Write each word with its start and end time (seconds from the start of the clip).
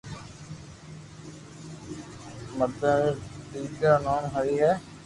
مدن 2.59 2.97
ري 3.51 3.61
دآڪرا 3.79 3.93
نوم 4.05 4.23
ھري 4.33 4.53
ھي 4.61 4.71